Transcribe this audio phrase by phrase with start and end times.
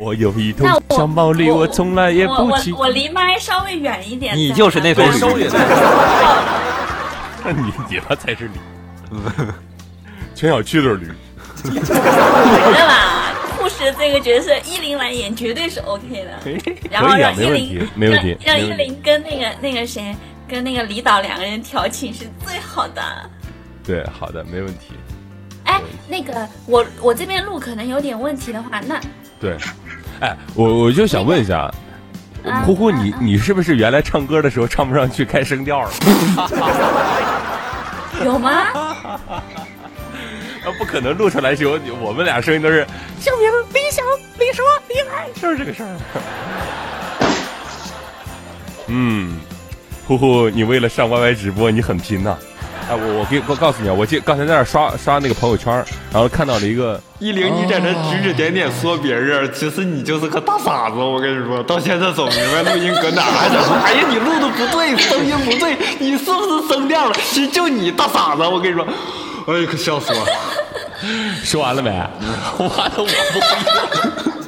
[0.00, 0.64] 我有一头
[0.96, 2.72] 小毛驴，我从来也不骑。
[2.72, 4.34] 我我离麦稍微远一点。
[4.34, 5.58] 你就是那头对，驴那。
[7.52, 8.54] 你你他才是驴，
[10.34, 11.12] 全小区都是驴。
[11.64, 11.90] 我觉得
[12.88, 16.30] 吧，护士这个角色依林来演绝对是 OK 的。
[16.90, 20.16] 然后可以啊让依林没问题没问题让让依没问题林跟那个那个谁，
[20.48, 23.02] 跟那个李导两个人调情是最好的。
[23.84, 24.94] 对，好的，没问题。
[25.64, 28.98] 哎，那个我我这边录可能有点问题的话，那
[29.38, 29.58] 对，
[30.20, 31.70] 哎，我我就想问一下，
[32.44, 35.90] 啊呼呼，你你是不是原来唱歌的时候唱不上去开声调了？
[38.24, 38.66] 有吗？
[40.62, 42.86] 那， 不可能录出来时候，我们俩声音都是
[43.18, 44.04] 姓名李想
[44.38, 45.88] 李说李海，就是这个事儿。
[48.88, 49.38] 嗯，
[50.06, 52.36] 呼呼，你为了上 YY 直播，你很拼呐、
[52.90, 55.72] 哎，我我给我告诉你啊，我记刚才在那刷刷那个朋友圈，
[56.12, 60.96] 然后看到了一个，一零，一在这指指点点说别人，其实你就是个大傻子。
[60.96, 67.14] 我跟你说，到现在走明白，录音搁哪儿还在说，哎呀，你录的不对，声音不对，你是不是声调了？
[67.22, 68.84] 其实就你大傻子，我跟你说，
[69.46, 70.26] 哎呀，可笑死我了。
[71.44, 71.90] 说完了没？
[72.58, 74.39] 完了，我不会。